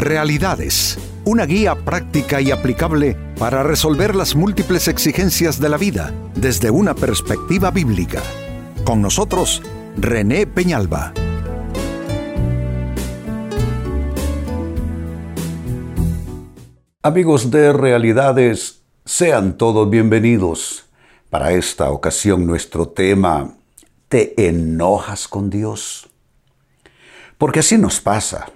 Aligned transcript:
Realidades, 0.00 0.96
una 1.26 1.44
guía 1.44 1.74
práctica 1.74 2.40
y 2.40 2.50
aplicable 2.50 3.18
para 3.38 3.62
resolver 3.62 4.16
las 4.16 4.34
múltiples 4.34 4.88
exigencias 4.88 5.60
de 5.60 5.68
la 5.68 5.76
vida 5.76 6.14
desde 6.34 6.70
una 6.70 6.94
perspectiva 6.94 7.70
bíblica. 7.70 8.22
Con 8.82 9.02
nosotros, 9.02 9.62
René 9.98 10.46
Peñalba. 10.46 11.12
Amigos 17.02 17.50
de 17.50 17.70
Realidades, 17.74 18.80
sean 19.04 19.58
todos 19.58 19.90
bienvenidos. 19.90 20.86
Para 21.28 21.52
esta 21.52 21.90
ocasión 21.90 22.46
nuestro 22.46 22.88
tema, 22.88 23.52
¿te 24.08 24.48
enojas 24.48 25.28
con 25.28 25.50
Dios? 25.50 26.08
Porque 27.36 27.60
así 27.60 27.76
nos 27.76 28.00
pasa. 28.00 28.46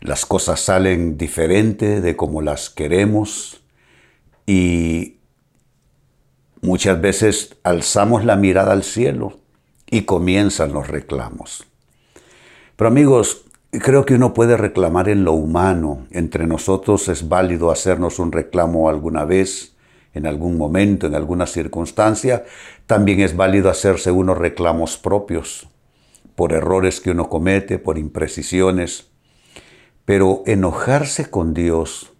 Las 0.00 0.26
cosas 0.26 0.60
salen 0.60 1.16
diferente 1.16 2.00
de 2.00 2.16
como 2.16 2.42
las 2.42 2.70
queremos 2.70 3.62
y 4.46 5.16
muchas 6.60 7.00
veces 7.00 7.56
alzamos 7.62 8.24
la 8.24 8.36
mirada 8.36 8.72
al 8.72 8.84
cielo 8.84 9.38
y 9.90 10.02
comienzan 10.02 10.72
los 10.72 10.88
reclamos. 10.88 11.66
Pero 12.76 12.88
amigos, 12.88 13.46
creo 13.70 14.04
que 14.04 14.14
uno 14.14 14.34
puede 14.34 14.56
reclamar 14.56 15.08
en 15.08 15.24
lo 15.24 15.32
humano. 15.32 16.06
Entre 16.10 16.46
nosotros 16.46 17.08
es 17.08 17.28
válido 17.28 17.70
hacernos 17.70 18.18
un 18.18 18.32
reclamo 18.32 18.88
alguna 18.88 19.24
vez, 19.24 19.74
en 20.14 20.26
algún 20.26 20.56
momento, 20.56 21.06
en 21.06 21.14
alguna 21.14 21.46
circunstancia. 21.46 22.44
También 22.86 23.20
es 23.20 23.36
válido 23.36 23.70
hacerse 23.70 24.10
unos 24.10 24.38
reclamos 24.38 24.96
propios 24.96 25.68
por 26.34 26.52
errores 26.52 27.00
que 27.00 27.10
uno 27.10 27.28
comete, 27.28 27.78
por 27.78 27.98
imprecisiones. 27.98 29.08
Pero 30.06 30.42
enojarse 30.46 31.28
con 31.28 31.52
Dios 31.52 32.14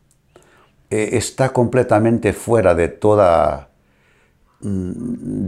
eh, 0.90 1.10
está 1.12 1.54
completamente 1.54 2.34
fuera 2.34 2.74
de 2.74 2.88
toda 2.88 3.70
mm, 4.60 4.90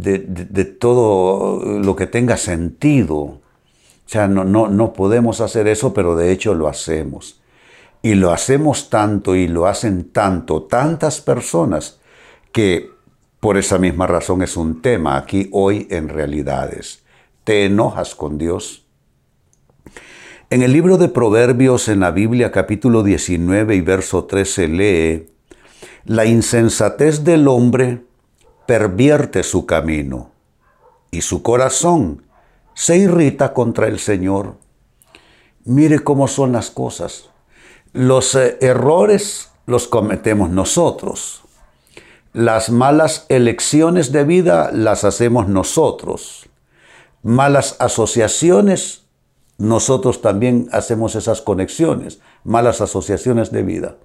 de, 0.01 0.65
todo 0.65 1.79
lo 1.79 1.95
que 1.95 2.07
tenga 2.07 2.39
sentido. 2.39 3.19
O 3.19 3.41
sea, 4.07 4.27
no, 4.27 4.45
no, 4.45 4.69
no 4.69 4.95
podemos 4.95 5.43
hacer 5.43 5.69
eso, 5.69 5.93
pero 5.93 6.17
de 6.17 6.33
hecho 6.33 6.55
lo 6.55 6.69
hacemos. 6.69 7.43
Y 8.01 8.15
lo 8.15 8.33
hacemos 8.33 8.89
tanto 8.89 9.37
y 9.37 9.47
lo 9.47 9.67
hacen 9.67 10.11
tanto, 10.13 10.63
tantas 10.63 11.21
personas, 11.21 12.01
que 12.53 12.91
por 13.41 13.59
esa 13.59 13.79
misma 13.79 14.07
razón 14.07 14.41
es 14.41 14.57
un 14.57 14.81
tema 14.81 15.19
aquí 15.19 15.51
hoy 15.53 15.87
en 15.91 16.09
realidades 16.09 17.05
te 17.49 17.65
enojas 17.65 18.15
con 18.15 18.37
Dios? 18.37 18.85
En 20.51 20.63
el 20.63 20.73
libro 20.73 20.97
de 20.97 21.09
Proverbios 21.09 21.89
en 21.89 22.01
la 22.01 22.11
Biblia 22.11 22.51
capítulo 22.51 23.03
19 23.03 23.75
y 23.77 23.81
verso 23.83 24.25
13 24.25 24.69
lee, 24.69 25.29
La 26.07 26.25
insensatez 26.25 27.23
del 27.23 27.49
hombre 27.49 28.03
pervierte 28.67 29.43
su 29.43 29.67
camino 29.67 30.31
y 31.11 31.21
su 31.21 31.43
corazón 31.43 32.23
se 32.73 32.97
irrita 32.97 33.53
contra 33.53 33.89
el 33.89 33.99
Señor. 33.99 34.57
Mire 35.67 35.99
cómo 35.99 36.29
son 36.29 36.53
las 36.53 36.71
cosas. 36.71 37.29
Los 37.93 38.35
eh, 38.35 38.57
errores 38.63 39.51
los 39.67 39.87
cometemos 39.87 40.49
nosotros. 40.49 41.43
Las 42.33 42.71
malas 42.71 43.27
elecciones 43.29 44.13
de 44.13 44.25
vida 44.25 44.71
las 44.73 45.05
hacemos 45.05 45.47
nosotros 45.47 46.49
malas 47.23 47.77
asociaciones, 47.79 49.05
nosotros 49.59 50.23
también 50.23 50.69
hacemos 50.73 51.17
esas 51.17 51.43
conexiones, 51.43 52.21
malas 52.45 52.81
asociaciones 52.81 53.51
de 53.51 53.63
vida. 53.63 53.97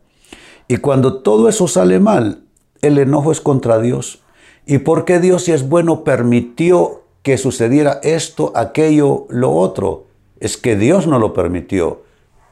Y 0.68 0.78
cuando 0.78 1.22
todo 1.22 1.48
eso 1.48 1.68
sale 1.68 2.00
mal, 2.00 2.44
el 2.82 2.98
enojo 2.98 3.32
es 3.32 3.40
contra 3.40 3.80
Dios. 3.80 4.24
¿Y 4.66 4.80
por 4.80 5.06
qué 5.06 5.19
Dios, 5.19 5.44
si 5.44 5.52
es 5.52 5.69
bueno, 5.69 6.03
permitió 6.03 7.03
que 7.22 7.38
sucediera 7.38 8.00
esto, 8.03 8.52
aquello, 8.56 9.28
lo 9.30 9.52
otro? 9.52 10.08
Es 10.40 10.58
que 10.58 10.75
Dios 10.75 11.06
no 11.06 11.19
lo 11.19 11.34
permitió. 11.34 12.03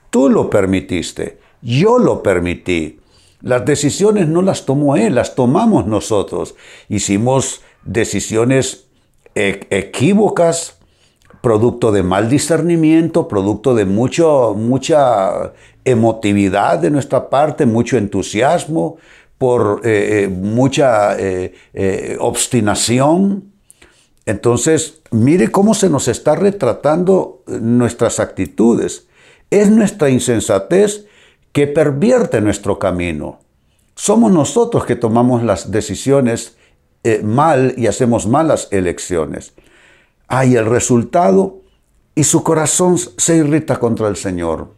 Tú 0.09 0.29
lo 0.29 0.49
permitiste. 0.49 1.39
Yo 1.61 1.97
lo 1.97 2.21
permití. 2.21 2.99
Las 3.41 3.65
decisiones 3.65 4.27
no 4.27 4.41
las 4.41 4.65
tomó 4.65 4.95
Él, 4.95 5.15
las 5.15 5.35
tomamos 5.35 5.87
nosotros. 5.87 6.55
Hicimos 6.89 7.61
decisiones 7.83 8.85
e-, 9.33 9.67
equívocas, 9.71 10.77
producto 11.41 11.91
de 11.91 12.03
mal 12.03 12.29
discernimiento, 12.29 13.27
producto 13.27 13.73
de 13.73 13.85
mucho, 13.85 14.53
mucha 14.55 15.53
emotividad 15.83 16.79
de 16.79 16.91
nuestra 16.91 17.29
parte, 17.29 17.65
mucho 17.65 17.97
entusiasmo, 17.97 18.97
por 19.41 19.81
eh, 19.83 20.25
eh, 20.25 20.27
mucha 20.27 21.17
eh, 21.17 22.15
obstinación. 22.19 23.51
Entonces, 24.27 25.01
mire 25.09 25.49
cómo 25.49 25.73
se 25.73 25.89
nos 25.89 26.07
está 26.07 26.35
retratando 26.35 27.41
nuestras 27.47 28.19
actitudes. 28.19 29.07
Es 29.49 29.71
nuestra 29.71 30.11
insensatez 30.11 31.07
que 31.53 31.65
pervierte 31.65 32.39
nuestro 32.39 32.77
camino. 32.77 33.39
Somos 33.95 34.31
nosotros 34.31 34.85
que 34.85 34.95
tomamos 34.95 35.41
las 35.43 35.71
decisiones 35.71 36.55
mal 37.23 37.73
y 37.77 37.87
hacemos 37.87 38.27
malas 38.27 38.67
elecciones. 38.69 39.53
Hay 40.33 40.55
el 40.55 40.65
resultado 40.65 41.59
y 42.15 42.23
su 42.23 42.41
corazón 42.41 42.97
se 42.97 43.35
irrita 43.35 43.79
contra 43.79 44.07
el 44.07 44.15
Señor. 44.15 44.73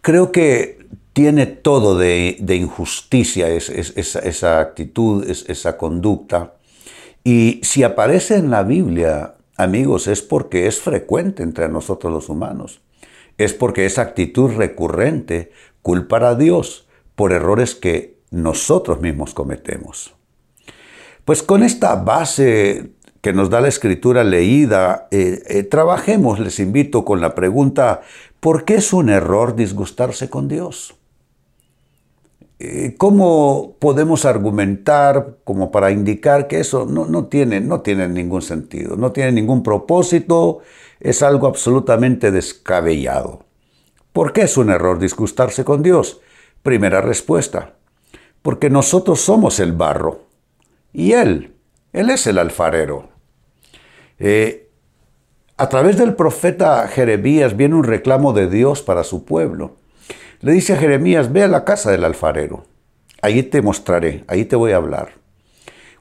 Creo 0.00 0.32
que 0.32 0.86
tiene 1.12 1.44
todo 1.44 1.98
de, 1.98 2.38
injusticia 2.48 3.48
esa 3.50 4.58
actitud, 4.58 5.28
esa 5.28 5.76
conducta. 5.76 6.54
Y 7.24 7.60
si 7.62 7.82
aparece 7.82 8.36
en 8.36 8.50
la 8.50 8.62
Biblia, 8.62 9.34
amigos, 9.58 10.06
es 10.06 10.22
porque 10.22 10.66
es 10.66 10.80
frecuente 10.80 11.42
entre 11.42 11.68
nosotros 11.68 12.10
los 12.10 12.30
humanos. 12.30 12.80
Es 13.36 13.52
porque 13.52 13.84
esa 13.84 14.00
actitud 14.00 14.52
recurrente 14.52 15.52
culpar 15.82 16.24
a 16.24 16.36
Dios 16.36 16.88
por 17.16 17.32
errores 17.32 17.74
que 17.74 18.16
nosotros 18.30 19.02
mismos 19.02 19.34
cometemos. 19.34 20.14
Pues 21.26 21.42
con 21.42 21.62
esta 21.62 21.96
base 21.96 22.92
que 23.20 23.32
nos 23.32 23.50
da 23.50 23.60
la 23.60 23.68
escritura 23.68 24.24
leída, 24.24 25.08
eh, 25.10 25.42
eh, 25.46 25.62
trabajemos, 25.62 26.38
les 26.38 26.58
invito, 26.58 27.04
con 27.04 27.20
la 27.20 27.34
pregunta, 27.34 28.00
¿por 28.40 28.64
qué 28.64 28.76
es 28.76 28.92
un 28.92 29.10
error 29.10 29.54
disgustarse 29.56 30.30
con 30.30 30.48
Dios? 30.48 30.94
Eh, 32.58 32.94
¿Cómo 32.98 33.76
podemos 33.78 34.24
argumentar 34.24 35.36
como 35.44 35.70
para 35.70 35.90
indicar 35.90 36.46
que 36.46 36.60
eso 36.60 36.86
no, 36.86 37.26
tiene, 37.26 37.60
no 37.60 37.80
tiene 37.80 38.08
ningún 38.08 38.42
sentido, 38.42 38.96
no 38.96 39.12
tiene 39.12 39.32
ningún 39.32 39.62
propósito, 39.62 40.58
es 40.98 41.22
algo 41.22 41.46
absolutamente 41.46 42.30
descabellado? 42.30 43.44
¿Por 44.12 44.32
qué 44.32 44.42
es 44.42 44.56
un 44.56 44.70
error 44.70 44.98
disgustarse 44.98 45.64
con 45.64 45.82
Dios? 45.82 46.20
Primera 46.62 47.00
respuesta, 47.00 47.74
porque 48.42 48.70
nosotros 48.70 49.20
somos 49.20 49.60
el 49.60 49.72
barro 49.72 50.24
y 50.92 51.12
Él, 51.12 51.54
Él 51.92 52.10
es 52.10 52.26
el 52.26 52.38
alfarero. 52.38 53.09
Eh, 54.20 54.68
a 55.56 55.68
través 55.68 55.96
del 55.96 56.14
profeta 56.14 56.86
Jeremías 56.88 57.56
viene 57.56 57.74
un 57.74 57.84
reclamo 57.84 58.32
de 58.32 58.48
Dios 58.48 58.82
para 58.82 59.02
su 59.02 59.24
pueblo. 59.24 59.76
Le 60.40 60.52
dice 60.52 60.74
a 60.74 60.76
Jeremías, 60.76 61.32
ve 61.32 61.42
a 61.42 61.48
la 61.48 61.64
casa 61.64 61.90
del 61.90 62.04
alfarero. 62.04 62.64
Ahí 63.22 63.42
te 63.42 63.60
mostraré, 63.60 64.24
ahí 64.28 64.44
te 64.44 64.56
voy 64.56 64.72
a 64.72 64.76
hablar. 64.76 65.14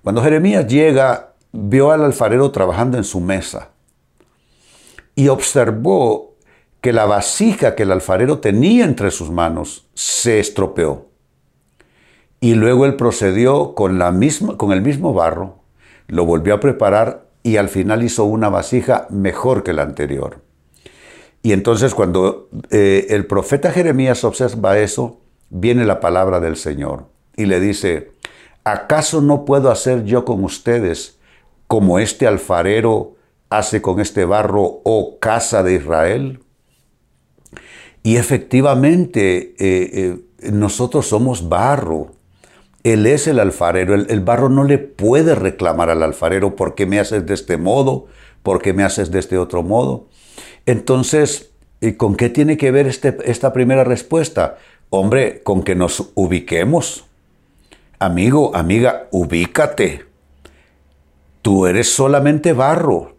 Cuando 0.04 0.22
Jeremías 0.22 0.68
llega, 0.68 1.34
vio 1.52 1.92
al 1.92 2.04
alfarero 2.04 2.52
trabajando 2.52 2.98
en 2.98 3.04
su 3.04 3.20
mesa 3.20 3.72
y 5.16 5.28
observó 5.28 6.36
que 6.80 6.94
la 6.94 7.06
vasija 7.06 7.76
que 7.76 7.84
el 7.84 7.92
alfarero 7.92 8.40
tenía 8.40 8.86
entre 8.86 9.12
sus 9.12 9.30
manos 9.30 9.88
se 9.94 10.40
estropeó. 10.40 11.08
Y 12.40 12.54
luego 12.54 12.86
él 12.86 12.96
procedió 12.96 13.76
con, 13.76 14.00
la 14.00 14.12
misma, 14.12 14.56
con 14.56 14.72
el 14.72 14.82
mismo 14.82 15.14
barro, 15.14 15.60
lo 16.08 16.26
volvió 16.26 16.54
a 16.54 16.60
preparar 16.62 17.29
y 17.50 17.58
al 17.58 17.68
final 17.68 18.04
hizo 18.04 18.26
una 18.26 18.48
vasija 18.50 19.08
mejor 19.10 19.64
que 19.64 19.74
la 19.74 19.82
anterior. 19.82 20.44
Y 21.42 21.54
entonces 21.54 21.96
cuando 21.96 22.48
eh, 22.70 23.08
el 23.10 23.26
profeta 23.26 23.72
Jeremías 23.72 24.24
observa 24.24 24.78
eso, 24.78 25.22
viene 25.50 25.84
la 25.84 26.00
palabra 26.00 26.40
del 26.40 26.58
Señor 26.58 27.08
y 27.36 27.48
le 27.48 27.60
dice, 27.60 28.12
¿acaso 28.64 29.22
no 29.22 29.46
puedo 29.46 29.72
hacer 29.72 30.04
yo 30.06 30.26
con 30.26 30.44
ustedes 30.44 31.18
como 31.66 31.98
este 31.98 32.28
alfarero 32.28 33.16
hace 33.50 33.82
con 33.82 34.00
este 34.00 34.26
barro, 34.26 34.82
oh 34.84 35.18
casa 35.20 35.64
de 35.64 35.74
Israel? 35.74 36.44
Y 38.04 38.18
efectivamente, 38.18 39.56
eh, 39.58 40.20
eh, 40.40 40.52
nosotros 40.52 41.08
somos 41.08 41.50
barro. 41.50 42.12
Él 42.84 43.06
es 43.06 43.28
el 43.28 43.40
alfarero. 43.40 43.96
El, 43.96 44.20
barro 44.22 44.50
no 44.50 44.64
le 44.64 44.78
puede 44.78 45.36
reclamar 45.36 45.90
al 45.90 46.04
alfarero, 46.04 46.56
¿por 46.56 46.76
qué 46.76 46.86
me 46.86 47.00
haces 47.00 47.26
de 47.26 47.34
este 47.34 47.58
modo? 47.58 48.08
¿Por 48.44 48.62
qué 48.62 48.74
me 48.74 48.84
haces 48.84 49.12
de 49.12 49.20
este 49.20 49.38
otro 49.38 49.64
modo? 49.64 50.08
Entonces, 50.66 51.50
¿Y 51.82 51.94
con 51.94 52.16
qué 52.16 52.30
tiene 52.30 52.58
que 52.58 52.72
ver 52.72 52.88
este, 52.88 53.18
esta 53.26 53.54
primera 53.54 53.84
respuesta? 53.84 54.58
Hombre, 54.90 55.42
con 55.44 55.64
que 55.64 55.76
nos 55.76 56.12
ubiquemos. 56.14 57.06
Amigo, 58.00 58.56
amiga, 58.56 59.08
ubícate. 59.12 60.06
Tú 61.42 61.68
eres 61.68 61.90
solamente 61.90 62.52
barro 62.54 63.16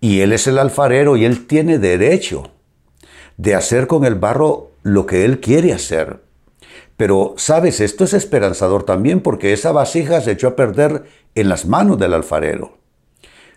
y 0.00 0.20
Él 0.20 0.32
es 0.32 0.46
el 0.46 0.58
alfarero 0.58 1.16
y 1.16 1.24
Él 1.24 1.46
tiene 1.46 1.78
derecho 1.78 2.50
de 3.36 3.54
hacer 3.56 3.88
con 3.88 4.04
el 4.04 4.14
barro 4.14 4.70
lo 4.82 5.06
que 5.06 5.24
Él 5.24 5.40
quiere 5.40 5.72
hacer. 5.72 6.20
Pero, 6.96 7.34
sabes, 7.36 7.80
esto 7.80 8.04
es 8.04 8.14
esperanzador 8.14 8.84
también 8.84 9.20
porque 9.20 9.52
esa 9.52 9.72
vasija 9.72 10.20
se 10.20 10.32
echó 10.32 10.48
a 10.48 10.56
perder 10.56 11.04
en 11.34 11.48
las 11.48 11.66
manos 11.66 11.98
del 11.98 12.14
alfarero. 12.14 12.78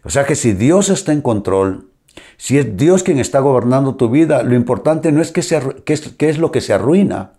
O 0.04 0.10
sea 0.10 0.26
que 0.26 0.36
si 0.36 0.54
Dios 0.54 0.90
está 0.90 1.14
en 1.14 1.22
control, 1.22 1.90
si 2.38 2.58
es 2.58 2.78
Dios 2.78 3.04
quien 3.04 3.20
está 3.20 3.40
gobernando 3.40 3.96
tu 3.96 4.10
vida, 4.10 4.44
lo 4.44 4.56
importante 4.56 5.12
no 5.12 5.22
es 5.22 5.32
qué, 5.32 5.40
es, 5.40 6.16
es 6.20 6.38
lo 6.38 6.52
que 6.52 6.62
se 6.62 6.74
arruina, 6.74 7.34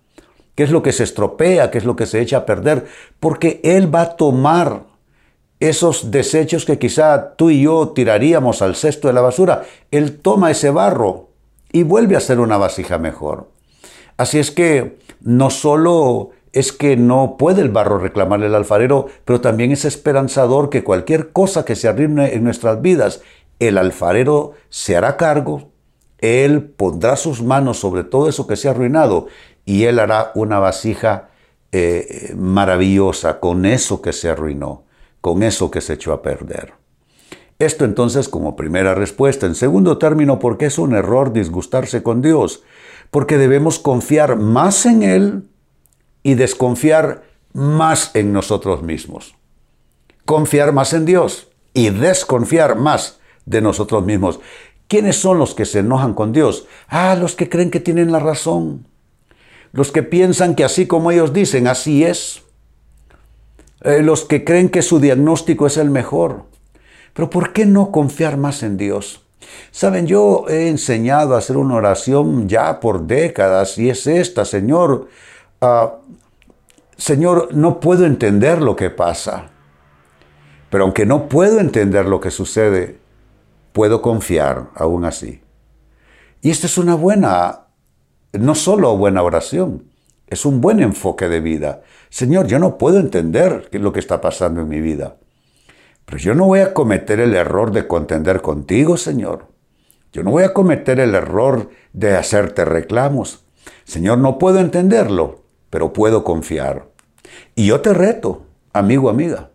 qué 0.54 0.62
es 0.62 0.70
lo 0.70 0.82
que 0.82 0.92
se 0.92 1.04
estropea, 1.04 1.70
qué 1.70 1.78
es 1.78 1.84
lo 1.84 1.96
que 1.96 2.06
se 2.06 2.20
echa 2.20 2.38
a 2.38 2.46
perder, 2.46 2.86
porque 3.18 3.60
Él 3.62 3.94
va 3.94 4.02
a 4.02 4.16
tomar 4.16 4.84
esos 5.58 6.10
desechos 6.10 6.64
que 6.64 6.78
quizá 6.78 7.34
tú 7.36 7.50
y 7.50 7.62
yo 7.62 7.90
tiraríamos 7.90 8.62
al 8.62 8.74
cesto 8.74 9.08
de 9.08 9.14
la 9.14 9.20
basura. 9.20 9.64
Él 9.90 10.18
toma 10.18 10.50
ese 10.50 10.70
barro 10.70 11.28
y 11.70 11.82
vuelve 11.82 12.16
a 12.16 12.20
ser 12.20 12.40
una 12.40 12.56
vasija 12.56 12.98
mejor. 12.98 13.48
Así 14.20 14.38
es 14.38 14.50
que 14.50 14.98
no 15.22 15.48
solo 15.48 16.32
es 16.52 16.72
que 16.72 16.94
no 16.98 17.36
puede 17.38 17.62
el 17.62 17.70
barro 17.70 17.96
reclamarle 17.96 18.44
al 18.44 18.54
alfarero, 18.54 19.06
pero 19.24 19.40
también 19.40 19.72
es 19.72 19.86
esperanzador 19.86 20.68
que 20.68 20.84
cualquier 20.84 21.32
cosa 21.32 21.64
que 21.64 21.74
se 21.74 21.88
arruine 21.88 22.34
en 22.34 22.44
nuestras 22.44 22.82
vidas, 22.82 23.22
el 23.60 23.78
alfarero 23.78 24.52
se 24.68 24.94
hará 24.94 25.16
cargo, 25.16 25.70
él 26.18 26.64
pondrá 26.64 27.16
sus 27.16 27.42
manos 27.42 27.78
sobre 27.78 28.04
todo 28.04 28.28
eso 28.28 28.46
que 28.46 28.56
se 28.56 28.68
ha 28.68 28.72
arruinado 28.72 29.28
y 29.64 29.84
él 29.84 29.98
hará 29.98 30.32
una 30.34 30.58
vasija 30.58 31.30
eh, 31.72 32.34
maravillosa 32.36 33.40
con 33.40 33.64
eso 33.64 34.02
que 34.02 34.12
se 34.12 34.28
arruinó, 34.28 34.84
con 35.22 35.42
eso 35.42 35.70
que 35.70 35.80
se 35.80 35.94
echó 35.94 36.12
a 36.12 36.20
perder. 36.20 36.74
Esto 37.58 37.86
entonces 37.86 38.28
como 38.28 38.54
primera 38.54 38.94
respuesta. 38.94 39.46
En 39.46 39.54
segundo 39.54 39.96
término, 39.96 40.38
¿por 40.38 40.58
qué 40.58 40.66
es 40.66 40.78
un 40.78 40.94
error 40.94 41.32
disgustarse 41.32 42.02
con 42.02 42.20
Dios? 42.20 42.62
Porque 43.10 43.38
debemos 43.38 43.78
confiar 43.78 44.36
más 44.36 44.86
en 44.86 45.02
Él 45.02 45.48
y 46.22 46.34
desconfiar 46.34 47.24
más 47.52 48.10
en 48.14 48.32
nosotros 48.32 48.82
mismos. 48.82 49.34
Confiar 50.24 50.72
más 50.72 50.92
en 50.92 51.04
Dios 51.06 51.48
y 51.74 51.90
desconfiar 51.90 52.76
más 52.76 53.20
de 53.46 53.60
nosotros 53.60 54.04
mismos. 54.04 54.40
¿Quiénes 54.88 55.16
son 55.16 55.38
los 55.38 55.54
que 55.54 55.64
se 55.64 55.80
enojan 55.80 56.14
con 56.14 56.32
Dios? 56.32 56.66
Ah, 56.88 57.14
los 57.14 57.36
que 57.36 57.48
creen 57.48 57.70
que 57.70 57.80
tienen 57.80 58.12
la 58.12 58.18
razón. 58.18 58.86
Los 59.72 59.92
que 59.92 60.02
piensan 60.02 60.54
que 60.54 60.64
así 60.64 60.86
como 60.86 61.10
ellos 61.10 61.32
dicen, 61.32 61.66
así 61.68 62.04
es. 62.04 62.42
Eh, 63.82 64.02
los 64.02 64.24
que 64.24 64.44
creen 64.44 64.68
que 64.68 64.82
su 64.82 65.00
diagnóstico 65.00 65.66
es 65.66 65.76
el 65.76 65.90
mejor. 65.90 66.44
Pero 67.14 67.30
¿por 67.30 67.52
qué 67.52 67.66
no 67.66 67.90
confiar 67.90 68.36
más 68.36 68.62
en 68.62 68.76
Dios? 68.76 69.24
Saben, 69.70 70.06
yo 70.06 70.46
he 70.48 70.68
enseñado 70.68 71.34
a 71.34 71.38
hacer 71.38 71.56
una 71.56 71.76
oración 71.76 72.48
ya 72.48 72.80
por 72.80 73.06
décadas 73.06 73.78
y 73.78 73.90
es 73.90 74.06
esta, 74.06 74.44
Señor, 74.44 75.08
Ah, 75.60 75.96
Señor, 76.96 77.54
no 77.54 77.80
puedo 77.80 78.06
entender 78.06 78.62
lo 78.62 78.76
que 78.76 78.88
pasa, 78.88 79.50
pero 80.70 80.84
aunque 80.84 81.04
no 81.04 81.28
puedo 81.28 81.60
entender 81.60 82.06
lo 82.06 82.20
que 82.20 82.30
sucede, 82.30 82.98
puedo 83.72 84.00
confiar 84.00 84.68
aún 84.74 85.04
así. 85.04 85.42
Y 86.40 86.50
esta 86.50 86.66
es 86.66 86.78
una 86.78 86.94
buena, 86.94 87.66
no 88.32 88.54
solo 88.54 88.96
buena 88.96 89.22
oración, 89.22 89.84
es 90.26 90.46
un 90.46 90.60
buen 90.62 90.80
enfoque 90.80 91.28
de 91.28 91.40
vida. 91.40 91.82
Señor, 92.08 92.46
yo 92.46 92.58
no 92.58 92.78
puedo 92.78 92.98
entender 92.98 93.68
lo 93.72 93.92
que 93.92 94.00
está 94.00 94.20
pasando 94.20 94.62
en 94.62 94.68
mi 94.68 94.80
vida, 94.80 95.16
pero 96.10 96.20
yo 96.20 96.34
no 96.34 96.46
voy 96.46 96.58
a 96.58 96.74
cometer 96.74 97.20
el 97.20 97.36
error 97.36 97.70
de 97.70 97.86
contender 97.86 98.42
contigo, 98.42 98.96
Señor. 98.96 99.46
Yo 100.12 100.24
no 100.24 100.32
voy 100.32 100.42
a 100.42 100.52
cometer 100.52 100.98
el 100.98 101.14
error 101.14 101.70
de 101.92 102.16
hacerte 102.16 102.64
reclamos. 102.64 103.44
Señor, 103.84 104.18
no 104.18 104.36
puedo 104.36 104.58
entenderlo, 104.58 105.44
pero 105.70 105.92
puedo 105.92 106.24
confiar. 106.24 106.88
Y 107.54 107.66
yo 107.66 107.80
te 107.80 107.94
reto, 107.94 108.44
amigo, 108.72 109.08
amiga. 109.08 109.50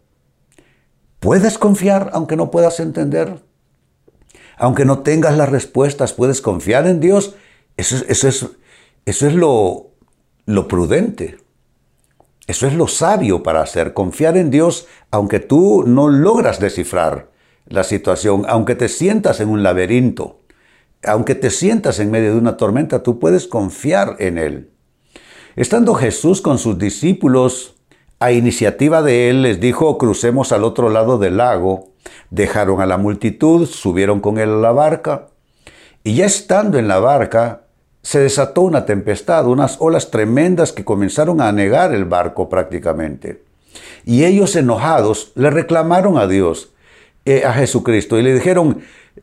¿Puedes 1.20 1.58
confiar 1.58 2.10
aunque 2.14 2.38
no 2.38 2.52
puedas 2.52 2.80
entender? 2.80 3.44
Aunque 4.58 4.86
no 4.86 5.00
tengas 5.00 5.36
las 5.36 5.50
respuestas, 5.50 6.14
¿puedes 6.14 6.40
confiar 6.40 6.88
en 6.88 7.02
Dios? 7.02 7.36
Eso, 7.76 7.98
es, 8.08 8.24
eso 8.24 9.28
es 9.28 9.34
lo, 9.34 9.90
lo 10.46 10.70
prudente. 10.70 11.36
Eso 12.48 12.68
es 12.68 12.74
lo 12.74 12.88
sabio 12.88 13.44
para 13.44 13.62
hacer. 13.62 13.94
Confiar 13.94 14.38
en 14.38 14.52
Dios 14.52 14.88
aunque 15.12 15.40
tú 15.40 15.84
no 15.88 16.10
logras 16.10 16.60
descifrar 16.60 17.32
la 17.68 17.84
situación, 17.84 18.46
aunque 18.48 18.76
te 18.76 18.90
sientas 18.90 19.40
en 19.40 19.50
un 19.50 19.64
laberinto, 19.64 20.42
aunque 21.04 21.36
te 21.36 21.50
sientas 21.50 22.00
en 22.00 22.12
medio 22.12 22.34
de 22.34 22.38
una 22.38 22.58
tormenta, 22.58 23.02
tú 23.04 23.20
puedes 23.20 23.48
confiar 23.48 24.16
en 24.20 24.38
Él. 24.38 24.72
Estando 25.56 25.94
Jesús 25.96 26.42
con 26.42 26.60
sus 26.60 26.78
discípulos, 26.78 27.76
a 28.20 28.32
iniciativa 28.32 29.02
de 29.02 29.30
él 29.30 29.42
les 29.42 29.60
dijo, 29.60 29.98
crucemos 29.98 30.52
al 30.52 30.64
otro 30.64 30.90
lado 30.90 31.18
del 31.18 31.38
lago. 31.38 31.90
Dejaron 32.30 32.82
a 32.82 32.86
la 32.86 32.98
multitud, 32.98 33.68
subieron 33.68 34.20
con 34.22 34.38
él 34.38 34.50
a 34.50 34.58
la 34.58 34.72
barca, 34.72 35.28
y 36.04 36.16
ya 36.16 36.26
estando 36.26 36.78
en 36.78 36.88
la 36.88 37.00
barca, 37.00 37.65
se 38.06 38.20
desató 38.20 38.62
una 38.62 38.86
tempestad, 38.86 39.48
unas 39.48 39.78
olas 39.80 40.12
tremendas 40.12 40.72
que 40.72 40.86
comenzaron 40.86 41.42
a 41.42 41.48
anegar 41.48 41.92
el 41.92 42.06
barco 42.06 42.50
prácticamente. 42.50 43.42
Y 44.06 44.26
ellos 44.26 44.56
enojados 44.56 45.32
le 45.34 45.50
reclamaron 45.50 46.20
a 46.20 46.28
Dios, 46.28 46.72
eh, 47.26 47.46
a 47.46 47.54
Jesucristo, 47.54 48.20
y 48.20 48.22
le 48.22 48.36
dijeron, 48.36 48.82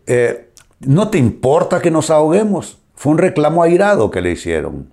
eh, 0.08 0.48
¿no 0.80 1.10
te 1.10 1.18
importa 1.18 1.80
que 1.80 1.92
nos 1.92 2.10
ahoguemos? 2.10 2.78
Fue 2.96 3.12
un 3.12 3.18
reclamo 3.18 3.62
airado 3.62 4.10
que 4.10 4.20
le 4.20 4.32
hicieron. 4.32 4.90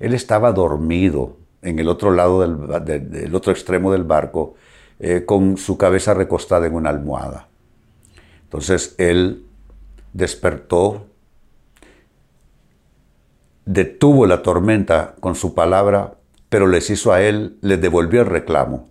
Él 0.00 0.14
estaba 0.14 0.50
dormido 0.50 1.36
en 1.62 1.78
el 1.78 1.88
otro 1.88 2.10
lado 2.10 2.40
del, 2.40 3.32
otro 3.36 3.52
extremo 3.52 3.92
del 3.92 4.02
barco, 4.02 4.56
eh, 4.98 5.22
con 5.24 5.58
su 5.58 5.78
cabeza 5.78 6.12
recostada 6.12 6.66
en 6.66 6.74
una 6.74 6.90
almohada. 6.90 7.46
Entonces 8.42 8.96
él 8.98 9.44
despertó, 10.12 11.06
detuvo 13.68 14.24
la 14.24 14.42
tormenta 14.42 15.14
con 15.20 15.34
su 15.34 15.54
palabra, 15.54 16.14
pero 16.48 16.66
les 16.66 16.88
hizo 16.88 17.12
a 17.12 17.20
él, 17.20 17.58
les 17.60 17.78
devolvió 17.78 18.22
el 18.22 18.26
reclamo. 18.26 18.88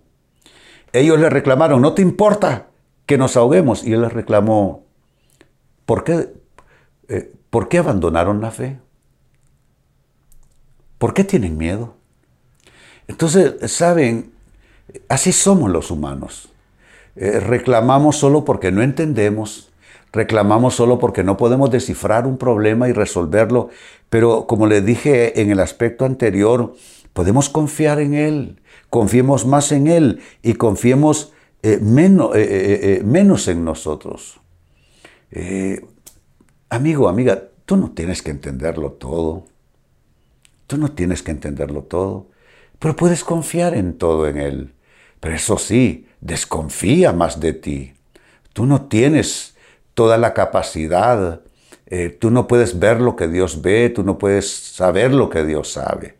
Ellos 0.92 1.18
le 1.18 1.28
reclamaron, 1.28 1.82
no 1.82 1.94
te 1.94 2.02
importa 2.02 2.68
que 3.04 3.18
nos 3.18 3.36
ahoguemos. 3.36 3.82
Y 3.84 3.92
él 3.92 4.02
les 4.02 4.12
reclamó, 4.12 4.84
¿por 5.84 6.04
qué, 6.04 6.32
eh, 7.08 7.32
¿por 7.50 7.68
qué 7.68 7.78
abandonaron 7.78 8.40
la 8.40 8.52
fe? 8.52 8.78
¿Por 10.98 11.12
qué 11.12 11.24
tienen 11.24 11.58
miedo? 11.58 11.96
Entonces, 13.08 13.72
saben, 13.72 14.32
así 15.08 15.32
somos 15.32 15.70
los 15.70 15.90
humanos. 15.90 16.50
Eh, 17.16 17.40
reclamamos 17.40 18.16
solo 18.16 18.44
porque 18.44 18.70
no 18.70 18.82
entendemos, 18.82 19.67
reclamamos 20.12 20.74
solo 20.74 20.98
porque 20.98 21.24
no 21.24 21.36
podemos 21.36 21.70
descifrar 21.70 22.26
un 22.26 22.38
problema 22.38 22.88
y 22.88 22.92
resolverlo, 22.92 23.68
pero 24.10 24.46
como 24.46 24.66
les 24.66 24.84
dije 24.84 25.40
en 25.40 25.50
el 25.50 25.60
aspecto 25.60 26.04
anterior, 26.04 26.74
podemos 27.12 27.48
confiar 27.48 28.00
en 28.00 28.14
Él, 28.14 28.60
confiemos 28.90 29.46
más 29.46 29.72
en 29.72 29.86
Él 29.86 30.20
y 30.42 30.54
confiemos 30.54 31.32
eh, 31.62 31.78
menos, 31.80 32.30
eh, 32.34 33.02
menos 33.04 33.48
en 33.48 33.64
nosotros. 33.64 34.40
amigo, 36.70 37.08
amiga, 37.08 37.42
tú 37.64 37.76
no 37.76 37.90
tienes 37.90 38.22
que 38.22 38.30
entenderlo 38.30 38.92
todo. 38.92 39.44
Tú 40.68 40.76
no 40.76 40.92
tienes 40.92 41.22
que 41.22 41.30
entenderlo 41.30 41.82
todo, 41.82 42.26
pero 42.78 42.94
puedes 42.94 43.24
confiar 43.24 43.74
en 43.74 43.96
todo 43.96 44.28
en 44.28 44.36
Él. 44.36 44.74
Pero 45.18 45.34
eso 45.34 45.56
sí, 45.56 46.06
desconfía 46.20 47.14
más 47.14 47.40
de 47.40 47.54
ti. 47.54 47.94
Tú 48.52 48.66
no 48.66 48.82
tienes 48.82 49.56
toda 49.98 50.16
la 50.16 50.32
capacidad, 50.32 51.40
eh, 51.86 52.10
tú 52.10 52.30
no 52.30 52.46
puedes 52.46 52.78
ver 52.78 53.00
lo 53.00 53.16
que 53.16 53.26
Dios 53.26 53.62
ve, 53.62 53.90
tú 53.90 54.04
no 54.04 54.16
puedes 54.16 54.48
saber 54.48 55.12
lo 55.12 55.28
que 55.28 55.44
Dios 55.44 55.72
sabe. 55.72 56.14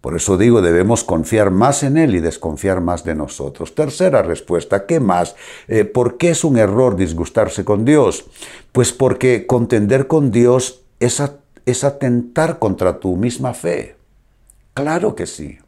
Por 0.00 0.16
eso 0.16 0.36
digo, 0.36 0.62
debemos 0.62 1.04
confiar 1.04 1.52
más 1.52 1.84
en 1.84 1.96
Él 1.96 2.16
y 2.16 2.20
desconfiar 2.20 2.80
más 2.80 3.04
de 3.04 3.14
nosotros. 3.14 3.76
Tercera 3.76 4.22
respuesta, 4.22 4.84
¿qué 4.86 4.98
más? 4.98 5.36
Eh, 5.68 5.84
¿Por 5.84 6.16
qué 6.16 6.30
es 6.30 6.42
un 6.42 6.58
error 6.58 6.96
disgustarse 6.96 7.64
con 7.64 7.84
Dios? 7.84 8.24
Pues 8.72 8.90
porque 8.90 9.46
contender 9.46 10.08
con 10.08 10.32
Dios 10.32 10.82
es 10.98 11.22
es 11.66 11.84
atentar 11.84 12.58
contra 12.58 12.98
tu 12.98 13.16
misma 13.16 13.54
fe. 13.54 13.94
Claro 14.74 15.14
que 15.14 15.28
sí. 15.28 15.58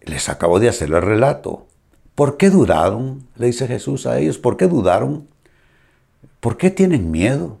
Les 0.00 0.30
acabo 0.30 0.60
de 0.60 0.70
hacer 0.70 0.88
el 0.88 1.02
relato. 1.02 1.66
¿Por 2.14 2.38
qué 2.38 2.48
dudaron? 2.48 3.28
Le 3.36 3.48
dice 3.48 3.66
Jesús 3.66 4.06
a 4.06 4.18
ellos. 4.18 4.38
¿Por 4.38 4.56
qué 4.56 4.66
dudaron? 4.66 5.28
¿Por 6.40 6.56
qué 6.56 6.70
tienen 6.70 7.10
miedo? 7.10 7.58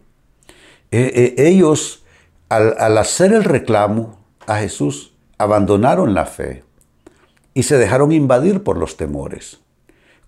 Eh, 0.90 1.34
eh, 1.36 1.48
ellos, 1.48 2.04
al, 2.48 2.98
hacer 2.98 3.32
el 3.32 3.44
reclamo 3.44 4.18
a 4.46 4.56
Jesús, 4.56 5.12
abandonaron 5.38 6.14
la 6.14 6.26
fe 6.26 6.64
y 7.54 7.62
se 7.62 7.78
dejaron 7.78 8.12
invadir 8.12 8.62
por 8.62 8.76
los 8.76 8.96
temores. 8.96 9.60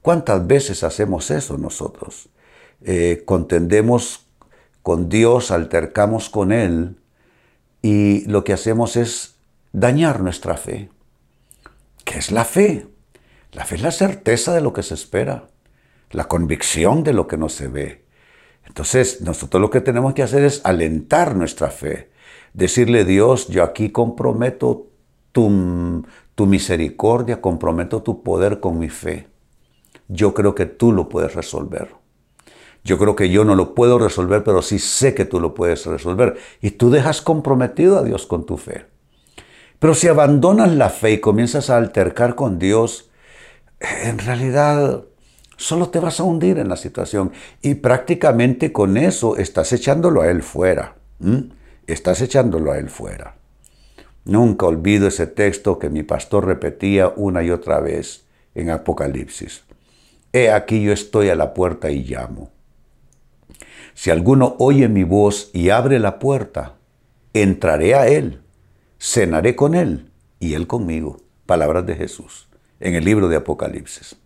¿Cuántas 0.03 0.47
veces 0.47 0.85
hacemos 0.85 1.31
eso 1.31 1.59
nosotros? 1.59 2.29
Eh, 2.83 3.23
contendemos 3.25 4.27
con 4.83 5.09
Dios, 5.09 5.51
altercamos 5.51 6.29
con 6.29 6.53
Él 6.53 6.97
y 7.81 8.25
lo 8.27 8.45
que 8.45 8.53
hacemos 8.53 8.97
es 8.97 9.37
dañar 9.73 10.21
nuestra 10.21 10.57
fe. 10.57 10.91
¿Qué 12.05 12.19
es 12.19 12.31
la 12.31 12.45
fe? 12.45 12.87
La 13.53 13.65
fe 13.65 13.77
es 13.77 13.83
la 13.83 13.93
certeza 13.93 14.55
de 14.55 14.61
lo 14.61 14.73
que 14.73 14.83
se 14.83 14.95
espera, 14.95 15.49
la 16.11 16.25
convicción 16.25 17.05
de 17.05 17.13
lo 17.13 17.27
que 17.27 17.37
no 17.37 17.49
se 17.49 17.69
ve. 17.69 18.02
Entonces, 18.67 19.21
nosotros 19.21 19.61
lo 19.61 19.71
que 19.71 19.81
tenemos 19.81 20.15
que 20.15 20.23
hacer 20.23 20.45
es 20.45 20.61
alentar 20.65 21.37
nuestra 21.37 21.69
fe, 21.69 22.11
decirle 22.55 23.05
Dios, 23.05 23.49
yo 23.49 23.63
aquí 23.63 23.91
comprometo 23.91 24.89
tu, 25.33 26.05
tu 26.35 26.47
misericordia, 26.47 27.41
comprometo 27.41 28.03
tu 28.03 28.23
poder 28.23 28.61
con 28.61 28.79
mi 28.79 28.89
fe. 28.89 29.29
Yo 30.09 30.35
creo 30.35 30.55
que 30.55 30.67
tú 30.67 30.93
lo 30.93 31.09
puedes 31.09 31.35
resolver. 31.35 31.89
Yo 32.85 32.99
creo 32.99 33.15
que 33.15 33.31
yo 33.31 33.45
no 33.45 33.55
lo 33.55 33.75
puedo 33.75 33.99
resolver, 33.99 34.43
pero 34.43 34.61
sí 34.61 34.79
sé 34.79 35.15
que 35.15 35.25
tú 35.25 35.41
lo 35.41 35.55
puedes 35.55 35.87
resolver. 35.87 36.37
Y 36.61 36.73
tú 36.73 36.91
dejas 36.91 37.23
comprometido 37.23 37.99
a 37.99 38.03
Dios 38.03 38.27
con 38.27 38.45
tu 38.45 38.57
fe. 38.57 38.87
Pero 39.79 39.95
si 39.95 40.09
abandonas 40.09 40.73
la 40.73 40.91
fe 40.91 41.13
y 41.13 41.21
comienzas 41.21 41.71
a 41.71 41.77
altercar 41.77 42.35
con 42.35 42.59
Dios, 42.59 43.11
en 43.81 44.19
realidad 44.19 45.05
solo 45.63 45.91
te 45.91 46.01
vas 46.01 46.19
a 46.19 46.25
hundir 46.25 46.59
en 46.59 46.69
la 46.69 46.77
situación. 46.77 47.33
Y 47.63 47.77
prácticamente 47.77 48.73
con 48.73 48.97
eso 48.97 49.37
estás 49.37 49.73
echándolo 49.73 50.23
a 50.23 50.29
Él 50.29 50.43
fuera. 50.43 50.97
Estás 51.87 52.21
echándolo 52.21 52.73
a 52.73 52.79
Él 52.79 52.91
fuera. 52.91 53.37
Nunca 54.25 54.67
olvido 54.67 55.09
ese 55.09 55.27
texto 55.27 55.79
que 55.79 55.89
mi 55.89 56.03
pastor 56.03 56.47
repetía 56.47 57.13
una 57.15 57.43
y 57.43 57.51
otra 57.51 57.81
vez 57.81 58.25
en 58.55 58.71
Apocalipsis. 58.71 59.65
He 60.33 60.51
aquí 60.51 60.83
yo 60.83 60.93
estoy 60.93 61.29
a 61.29 61.35
la 61.35 61.55
puerta 61.55 61.91
y 61.91 62.05
llamo. 62.05 62.51
Si 63.95 64.11
alguno 64.11 64.57
oye 64.59 64.89
mi 64.89 65.05
voz 65.05 65.51
y 65.53 65.71
abre 65.71 65.99
la 65.99 66.19
puerta, 66.19 66.77
entraré 67.35 67.95
a 67.95 68.09
él, 68.09 68.41
cenaré 68.99 69.55
con 69.55 69.75
él 69.75 70.11
y 70.41 70.55
él 70.55 70.67
conmigo. 70.67 71.19
Palabras 71.47 71.85
de 71.87 71.97
Jesús 71.97 72.49
en 72.81 72.95
el 72.95 73.05
libro 73.05 73.29
de 73.29 73.37
Apocalipsis. 73.37 74.17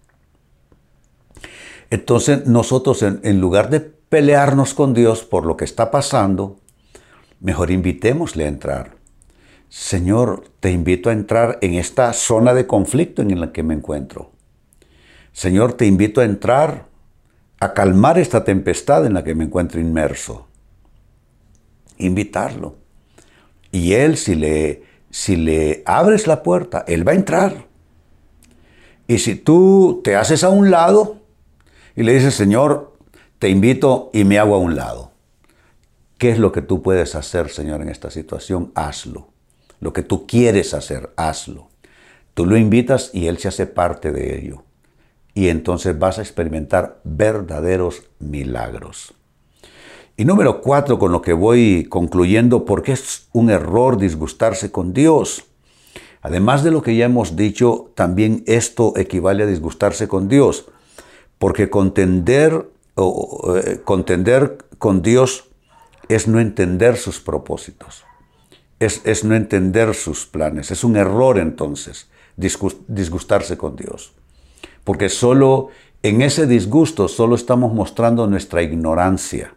Entonces 1.91 2.47
nosotros 2.47 3.03
en, 3.03 3.41
lugar 3.41 3.71
de 3.71 3.81
pelearnos 3.81 4.75
con 4.75 4.95
Dios 4.95 5.25
por 5.25 5.47
lo 5.47 5.57
que 5.57 5.65
está 5.65 5.91
pasando, 5.91 6.59
mejor 7.41 7.71
invitémosle 7.71 8.45
a 8.45 8.49
entrar. 8.49 8.97
Señor, 9.69 10.45
te 10.61 10.71
invito 10.71 11.11
a 11.11 11.13
entrar 11.13 11.59
en 11.61 11.75
esta 11.75 12.13
zona 12.13 12.55
de 12.55 12.67
conflicto 12.67 13.23
en 13.23 13.39
la 13.41 13.53
que 13.53 13.63
me 13.63 13.75
encuentro. 13.75 14.33
Señor, 15.33 15.75
te 15.75 15.87
invito 15.87 16.21
a 16.21 16.25
entrar 16.25 16.87
a 17.61 17.75
calmar 17.75 18.19
esta 18.19 18.45
tempestad 18.45 19.07
en 19.07 19.15
la 19.15 19.25
que 19.25 19.35
me 19.35 19.45
encuentro 19.45 19.81
inmerso. 19.81 20.47
Invitarlo. 21.99 22.77
Y 23.71 23.93
Él, 23.93 24.17
si 24.17 24.35
le, 24.35 24.83
si 25.11 25.37
le 25.37 25.83
abres 25.85 26.27
la 26.27 26.43
puerta, 26.43 26.85
Él 26.87 27.07
va 27.07 27.13
a 27.13 27.17
entrar. 27.17 27.67
Y 29.09 29.19
si 29.19 29.35
tú 29.35 30.01
te 30.03 30.17
haces 30.17 30.43
a 30.43 30.49
un 30.49 30.71
lado 30.71 31.26
y 31.97 32.03
le 32.03 32.13
dices, 32.13 32.35
Señor, 32.35 32.97
te 33.39 33.49
invito 33.49 34.11
y 34.13 34.25
me 34.25 34.39
hago 34.39 34.55
a 34.55 34.59
un 34.59 34.77
lado. 34.77 35.11
¿Qué 36.19 36.31
es 36.31 36.39
lo 36.39 36.53
que 36.53 36.63
tú 36.63 36.83
puedes 36.83 37.15
hacer, 37.15 37.49
Señor, 37.49 37.83
en 37.83 37.89
esta 37.89 38.11
situación? 38.11 38.71
Hazlo. 38.75 39.29
Lo 39.81 39.93
que 39.93 40.03
tú 40.03 40.27
quieres 40.27 40.75
hacer, 40.75 41.11
hazlo. 41.17 41.69
Tú 42.35 42.47
lo 42.47 42.57
invitas 42.57 43.11
y 43.13 43.27
Él 43.27 43.39
se 43.39 43.49
hace 43.49 43.67
parte 43.67 44.13
de 44.13 44.39
ello 44.39 44.63
y 45.37 45.51
entonces 45.51 45.99
vas 45.99 46.19
a 46.19 46.23
experimentar 46.23 46.99
verdaderos 47.05 48.05
milagros. 48.19 49.13
Y 50.17 50.25
número 50.25 50.63
cuatro, 50.63 50.99
con 50.99 51.13
lo 51.13 51.21
que 51.21 51.35
voy 51.35 51.85
concluyendo, 51.91 52.65
porque 52.65 52.93
es 52.93 53.29
un 53.35 53.51
error 53.51 53.99
disgustarse 53.99 54.73
con 54.73 54.95
Dios. 54.95 55.45
Además 56.23 56.65
de 56.65 56.71
lo 56.71 56.81
que 56.81 56.97
ya 56.97 57.05
hemos 57.05 57.37
dicho, 57.37 57.93
también 57.95 58.45
esto 58.47 58.95
equivale 58.97 59.43
a 59.43 59.47
disgustarse 59.47 60.09
con 60.09 60.27
Dios, 60.27 60.71
porque 61.39 61.71
contender, 61.71 62.71
eh, 62.97 63.81
contender 63.85 64.59
con 64.79 65.03
Dios 65.03 65.51
es 66.09 66.29
no 66.29 66.41
entender 66.41 66.97
sus 66.97 67.21
propósitos, 67.21 68.05
es, 68.79 69.01
es 69.05 69.25
no 69.25 69.35
entender 69.35 69.95
sus 69.95 70.27
planes. 70.27 70.71
Es 70.71 70.85
un 70.85 70.97
error 70.97 71.39
entonces 71.39 72.09
disgustarse 72.37 73.57
con 73.57 73.77
Dios 73.77 74.13
porque 74.87 75.09
solo 75.09 75.71
en 76.05 76.23
ese 76.23 76.47
disgusto 76.47 77.09
solo 77.09 77.35
estamos 77.35 77.75
mostrando 77.75 78.29
nuestra 78.29 78.63
ignorancia. 78.63 79.53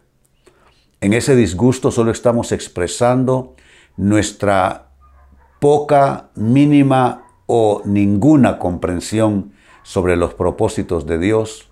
En 1.00 1.12
ese 1.12 1.36
disgusto 1.36 1.92
solo 1.92 2.10
estamos 2.10 2.50
expresando 2.50 3.54
nuestra 3.96 4.90
poca, 5.60 6.30
mínima 6.34 7.28
o 7.46 7.80
ninguna 7.84 8.58
comprensión 8.58 9.52
sobre 9.84 10.16
los 10.16 10.34
propósitos 10.34 11.06
de 11.06 11.20
Dios, 11.20 11.69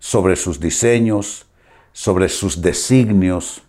sobre 0.00 0.34
sus 0.34 0.58
diseños, 0.58 1.46
sobre 1.92 2.28
sus 2.28 2.60
designios. 2.60 3.62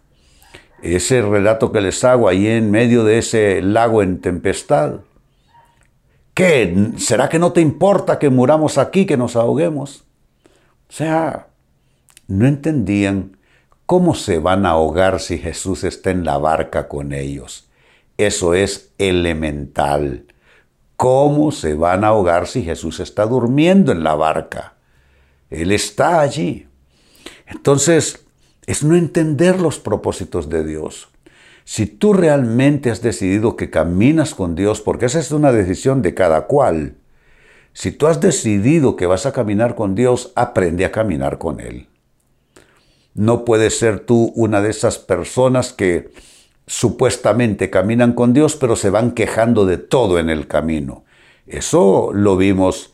Ese 0.82 1.22
relato 1.22 1.72
que 1.72 1.82
les 1.82 2.04
hago 2.04 2.28
ahí 2.28 2.48
en 2.48 2.72
medio 2.72 3.04
de 3.04 3.20
ese 3.20 3.62
lago 3.62 4.02
en 4.02 4.20
tempestad, 4.20 5.02
¿Qué? 6.34 6.94
¿Será 6.98 7.28
que 7.28 7.40
no 7.40 7.52
te 7.52 7.62
importa 7.62 8.18
que 8.18 8.30
muramos 8.30 8.78
aquí, 8.78 9.06
que 9.06 9.18
nos 9.18 9.36
ahoguemos? 9.36 10.06
O 10.90 10.94
sea, 10.94 11.48
no 12.28 12.48
entendían 12.48 13.38
cómo 13.86 14.16
se 14.16 14.40
van 14.40 14.66
a 14.66 14.70
ahogar 14.70 15.20
si 15.20 15.38
Jesús 15.38 15.84
está 15.84 16.10
en 16.12 16.24
la 16.24 16.38
barca 16.38 16.88
con 16.88 17.12
ellos. 17.12 17.70
Eso 18.18 18.54
es 18.54 18.94
elemental. 18.98 20.26
¿Cómo 20.96 21.52
se 21.52 21.74
van 21.74 22.04
a 22.04 22.10
ahogar 22.10 22.48
si 22.48 22.64
Jesús 22.64 23.00
está 23.00 23.26
durmiendo 23.26 23.92
en 23.92 24.04
la 24.04 24.16
barca? 24.16 24.76
Él 25.52 25.72
está 25.72 26.22
allí. 26.22 26.68
Entonces, 27.46 28.26
es 28.66 28.84
no 28.84 28.96
entender 28.96 29.60
los 29.60 29.80
propósitos 29.80 30.50
de 30.50 30.64
Dios. 30.64 31.10
Si 31.66 31.86
tú 31.86 32.14
realmente 32.14 32.90
has 32.90 33.02
decidido 33.02 33.56
que 33.56 33.70
caminas 33.70 34.34
con 34.34 34.56
Dios, 34.56 34.82
porque 34.82 35.06
esa 35.06 35.20
es 35.20 35.32
una 35.32 35.52
decisión 35.52 36.02
de 36.02 36.14
cada 36.14 36.48
cual, 36.48 36.96
si 37.74 37.92
tú 37.92 38.08
has 38.08 38.20
decidido 38.20 38.96
que 38.96 39.06
vas 39.06 39.26
a 39.26 39.32
caminar 39.32 39.76
con 39.76 39.94
Dios, 39.94 40.32
aprende 40.36 40.86
a 40.86 40.92
caminar 40.92 41.38
con 41.38 41.60
Él. 41.60 41.88
No 43.14 43.46
puedes 43.46 43.78
ser 43.78 44.00
tú 44.00 44.32
una 44.36 44.62
de 44.62 44.70
esas 44.70 44.98
personas 44.98 45.74
que 45.74 46.12
supuestamente 46.66 47.70
caminan 47.70 48.14
con 48.14 48.34
Dios, 48.34 48.56
pero 48.56 48.76
se 48.76 48.90
van 48.90 49.12
quejando 49.12 49.66
de 49.66 49.78
todo 49.78 50.20
en 50.20 50.30
el 50.30 50.48
camino. 50.48 51.04
Eso 51.46 52.12
lo 52.14 52.38
vimos 52.38 52.94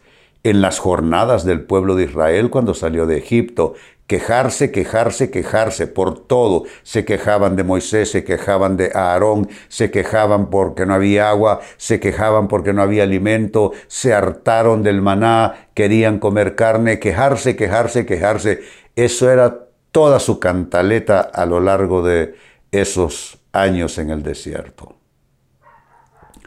en 0.50 0.62
las 0.62 0.80
jornadas 0.80 1.44
del 1.44 1.62
pueblo 1.62 1.96
de 1.96 2.06
Israel 2.06 2.50
cuando 2.50 2.74
salió 2.74 3.06
de 3.06 3.18
Egipto 3.18 3.76
quejarse, 4.08 4.72
quejarse, 4.72 5.30
quejarse 5.30 5.86
por 5.88 6.18
todo. 6.26 6.64
Se 6.84 7.04
quejaban 7.04 7.58
de 7.58 7.64
Moisés, 7.64 8.10
se 8.12 8.24
quejaban 8.24 8.78
de 8.78 8.92
Aarón, 8.96 9.50
se 9.68 9.92
quejaban 9.92 10.50
porque 10.50 10.86
no 10.86 10.94
había 10.94 11.30
agua, 11.30 11.60
se 11.76 12.00
quejaban 12.00 12.48
porque 12.48 12.72
no 12.72 12.82
había 12.82 13.04
alimento, 13.04 13.74
se 13.88 14.14
hartaron 14.14 14.82
del 14.82 15.02
maná, 15.02 15.68
querían 15.74 16.20
comer 16.20 16.56
carne, 16.56 17.00
quejarse, 17.00 17.58
quejarse, 17.58 18.06
quejarse. 18.06 18.62
Eso 18.96 19.30
era 19.30 19.68
toda 19.92 20.20
su 20.20 20.40
cantaleta 20.40 21.20
a 21.20 21.46
lo 21.46 21.60
largo 21.60 22.02
de 22.02 22.36
esos 22.72 23.40
años 23.52 23.98
en 23.98 24.10
el 24.10 24.24
desierto. 24.24 24.96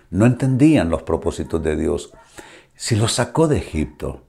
No 0.09 0.27
entendían 0.27 0.91
los 0.91 1.03
propósitos 1.03 1.63
de 1.63 1.77
Dios. 1.77 2.13
Si 2.81 2.97
los 2.97 3.13
sacó 3.13 3.47
de 3.47 3.59
Egipto, 3.59 4.23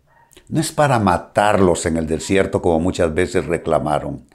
no 0.49 0.59
es 0.59 0.73
para 0.73 0.99
matarlos 0.99 1.85
en 1.85 1.95
el 1.95 2.05
desierto 2.05 2.61
como 2.61 2.81
muchas 2.81 3.13
veces 3.13 3.45
reclamaron. 3.45 4.25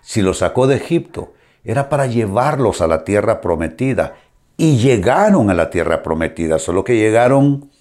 Si 0.00 0.22
los 0.22 0.38
sacó 0.38 0.68
de 0.68 0.76
Egipto, 0.76 1.32
era 1.64 1.88
para 1.88 2.06
llevarlos 2.06 2.80
a 2.80 2.86
la 2.86 3.02
tierra 3.02 3.40
prometida. 3.40 4.14
Y 4.56 4.76
llegaron 4.76 5.50
a 5.50 5.54
la 5.54 5.70
tierra 5.70 6.04
prometida, 6.04 6.60
solo 6.60 6.84
que 6.84 6.96
llegaron 6.96 7.72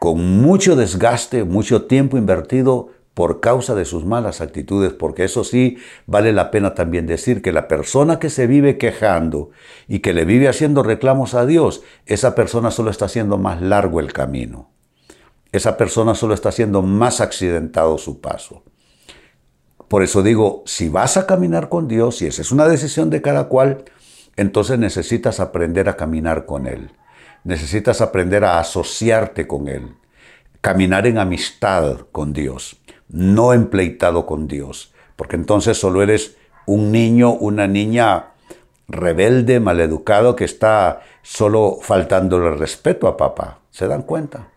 con 0.00 0.40
mucho 0.40 0.74
desgaste, 0.74 1.44
mucho 1.44 1.84
tiempo 1.84 2.18
invertido 2.18 2.88
por 3.20 3.40
causa 3.40 3.74
de 3.74 3.84
sus 3.84 4.06
malas 4.06 4.40
actitudes, 4.40 4.94
porque 4.94 5.24
eso 5.24 5.44
sí 5.44 5.76
vale 6.06 6.32
la 6.32 6.50
pena 6.50 6.74
también 6.74 7.06
decir 7.06 7.42
que 7.42 7.52
la 7.52 7.68
persona 7.68 8.18
que 8.18 8.30
se 8.30 8.46
vive 8.46 8.78
quejando 8.78 9.50
y 9.86 9.98
que 9.98 10.14
le 10.14 10.24
vive 10.24 10.48
haciendo 10.48 10.82
reclamos 10.82 11.34
a 11.34 11.44
Dios, 11.44 11.82
esa 12.06 12.34
persona 12.34 12.70
solo 12.70 12.90
está 12.90 13.04
haciendo 13.04 13.36
más 13.36 13.60
largo 13.60 14.00
el 14.00 14.14
camino 14.14 14.70
esa 15.52 15.76
persona 15.76 16.14
solo 16.14 16.34
está 16.34 16.50
haciendo 16.50 16.82
más 16.82 17.20
accidentado 17.20 17.98
su 17.98 18.20
paso. 18.20 18.62
Por 19.88 20.02
eso 20.02 20.22
digo, 20.22 20.62
si 20.66 20.88
vas 20.88 21.16
a 21.16 21.26
caminar 21.26 21.68
con 21.68 21.88
Dios, 21.88 22.22
y 22.22 22.26
esa 22.26 22.42
es 22.42 22.52
una 22.52 22.68
decisión 22.68 23.10
de 23.10 23.22
cada 23.22 23.48
cual, 23.48 23.84
entonces 24.36 24.78
necesitas 24.78 25.40
aprender 25.40 25.88
a 25.88 25.96
caminar 25.96 26.46
con 26.46 26.66
Él. 26.66 26.92
Necesitas 27.42 28.00
aprender 28.00 28.44
a 28.44 28.60
asociarte 28.60 29.48
con 29.48 29.66
Él. 29.66 29.96
Caminar 30.60 31.06
en 31.06 31.18
amistad 31.18 32.06
con 32.12 32.32
Dios, 32.32 32.79
no 33.12 33.52
empleitado 33.52 34.26
con 34.26 34.48
Dios. 34.48 34.92
Porque 35.16 35.36
entonces 35.36 35.78
solo 35.78 36.02
eres 36.02 36.36
un 36.66 36.92
niño, 36.92 37.32
una 37.32 37.66
niña 37.66 38.30
rebelde, 38.88 39.60
maleducado, 39.60 40.36
que 40.36 40.44
está 40.44 41.00
solo 41.22 41.78
faltándole 41.80 42.50
respeto 42.52 43.06
a 43.06 43.16
papá. 43.16 43.60
¿Se 43.70 43.86
dan 43.86 44.02
cuenta? 44.02 44.48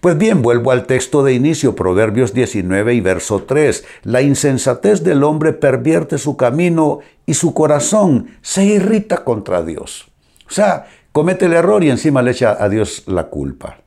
Pues 0.00 0.18
bien, 0.18 0.42
vuelvo 0.42 0.72
al 0.72 0.86
texto 0.86 1.22
de 1.22 1.34
inicio, 1.34 1.76
Proverbios 1.76 2.34
19 2.34 2.94
y 2.94 3.00
verso 3.00 3.44
3. 3.44 3.84
La 4.02 4.20
insensatez 4.20 5.04
del 5.04 5.22
hombre 5.22 5.52
pervierte 5.52 6.18
su 6.18 6.36
camino 6.36 7.00
y 7.24 7.34
su 7.34 7.54
corazón 7.54 8.36
se 8.42 8.64
irrita 8.64 9.24
contra 9.24 9.62
Dios. 9.62 10.08
O 10.48 10.50
sea, 10.50 10.86
comete 11.12 11.46
el 11.46 11.52
error 11.52 11.84
y 11.84 11.90
encima 11.90 12.22
le 12.22 12.32
echa 12.32 12.56
a 12.58 12.68
Dios 12.68 13.04
la 13.06 13.28
culpa. 13.28 13.78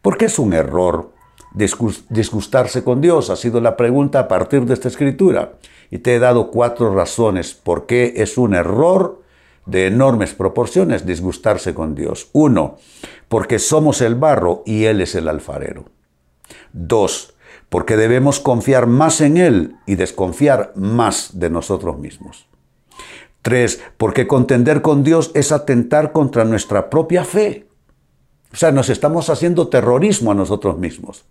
¿Por 0.00 0.16
qué 0.16 0.26
es 0.26 0.38
un 0.38 0.52
error 0.52 1.12
disgustarse 1.58 2.84
con 2.84 3.00
Dios? 3.00 3.30
Ha 3.30 3.36
sido 3.36 3.60
la 3.60 3.76
pregunta 3.76 4.20
a 4.20 4.28
partir 4.28 4.64
de 4.64 4.74
esta 4.74 4.88
escritura. 4.88 5.54
Y 5.90 5.98
te 5.98 6.14
he 6.14 6.18
dado 6.18 6.50
cuatro 6.50 6.94
razones 6.94 7.54
por 7.54 7.86
qué 7.86 8.14
es 8.16 8.38
un 8.38 8.54
error 8.54 9.22
de 9.66 9.86
enormes 9.86 10.34
proporciones 10.34 11.06
disgustarse 11.06 11.74
con 11.74 11.94
Dios. 11.94 12.28
Uno, 12.32 12.78
porque 13.28 13.58
somos 13.58 14.00
el 14.00 14.14
barro 14.14 14.62
y 14.64 14.84
Él 14.84 15.00
es 15.00 15.14
el 15.14 15.28
alfarero. 15.28 15.86
Dos, 16.72 17.34
porque 17.68 17.96
debemos 17.96 18.40
confiar 18.40 18.86
más 18.86 19.20
en 19.20 19.36
Él 19.36 19.76
y 19.86 19.96
desconfiar 19.96 20.72
más 20.74 21.38
de 21.38 21.50
nosotros 21.50 21.98
mismos. 21.98 22.48
Tres, 23.42 23.80
porque 23.96 24.26
contender 24.26 24.82
con 24.82 25.04
Dios 25.04 25.30
es 25.34 25.52
atentar 25.52 26.12
contra 26.12 26.44
nuestra 26.44 26.90
propia 26.90 27.24
fe. 27.24 27.66
O 28.52 28.56
sea, 28.56 28.72
nos 28.72 28.88
estamos 28.88 29.28
haciendo 29.30 29.68
terrorismo 29.68 30.32
a 30.32 30.34
nosotros 30.34 30.78
mismos. 30.78 31.24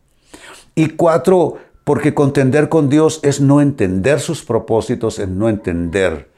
Y 0.77 0.89
cuatro, 0.89 1.57
porque 1.83 2.13
contender 2.13 2.69
con 2.69 2.87
Dios 2.87 3.19
es 3.23 3.41
no 3.41 3.61
entender 3.61 4.19
sus 4.19 4.43
propósitos, 4.43 5.17
es 5.17 5.27
no 5.27 5.49
entender 5.49 6.29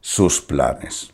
sus 0.00 0.40
planes. 0.40 1.12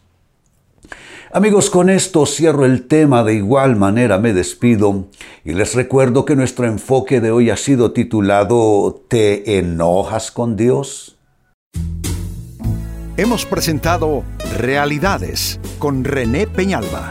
Amigos, 1.31 1.69
con 1.69 1.91
esto 1.91 2.25
cierro 2.25 2.65
el 2.65 2.89
tema, 2.89 3.23
de 3.23 3.35
igual 3.35 3.77
manera 3.77 4.19
me 4.19 4.33
despido 4.33 5.09
y 5.45 5.53
les 5.53 5.75
recuerdo 5.75 6.25
que 6.25 6.37
nuestro 6.37 6.65
enfoque 6.65 7.21
de 7.21 7.31
hoy 7.31 7.51
ha 7.51 7.59
sido 7.59 7.93
titulado 7.93 9.05
¿Te 9.09 9.59
enojas 9.59 10.31
con 10.31 10.57
Dios? 10.57 11.19
Hemos 13.19 13.45
presentado 13.45 14.25
Realidades 14.57 15.61
con 15.79 16.03
René 16.03 16.47
Peñalba. 16.47 17.11